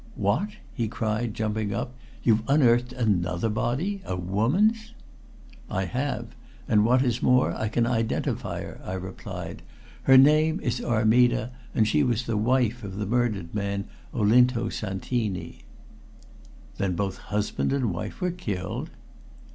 "What?" 0.15 0.49
he 0.73 0.87
cried, 0.87 1.35
jumping 1.35 1.75
up. 1.75 1.93
"You've 2.23 2.41
unearthed 2.47 2.91
another 2.91 3.49
body 3.49 4.01
a 4.03 4.15
woman's?" 4.15 4.95
"I 5.69 5.85
have. 5.85 6.35
And 6.67 6.83
what 6.83 7.03
is 7.03 7.21
more, 7.21 7.53
I 7.53 7.67
can 7.67 7.85
identify 7.85 8.61
her," 8.63 8.81
I 8.83 8.93
replied. 8.93 9.61
"Her 10.09 10.17
name 10.17 10.59
is 10.59 10.83
Armida, 10.83 11.51
and 11.75 11.87
she 11.87 12.01
was 12.01 12.27
wife 12.27 12.83
of 12.83 12.95
the 12.95 13.05
murdered 13.05 13.53
man 13.53 13.85
Olinto 14.11 14.69
Santini." 14.69 15.59
"Then 16.79 16.95
both 16.95 17.17
husband 17.29 17.71
and 17.71 17.93
wife 17.93 18.21
were 18.21 18.31
killed?" 18.31 18.89